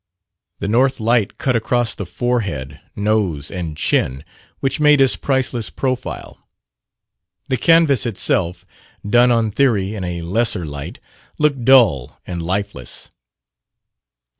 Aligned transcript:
The 0.57 0.67
north 0.67 0.99
light 0.99 1.37
cut 1.37 1.55
across 1.55 1.93
the 1.93 2.07
forehead, 2.07 2.79
nose 2.95 3.51
and 3.51 3.77
chin 3.77 4.23
which 4.59 4.79
made 4.79 4.99
his 4.99 5.15
priceless 5.15 5.69
profile. 5.69 6.39
The 7.49 7.57
canvas 7.57 8.07
itself, 8.07 8.65
done 9.07 9.29
on 9.29 9.51
theory 9.51 9.93
in 9.93 10.03
a 10.03 10.23
lesser 10.23 10.65
light, 10.65 10.97
looked 11.37 11.65
dull 11.65 12.19
and 12.25 12.41
lifeless. 12.41 13.11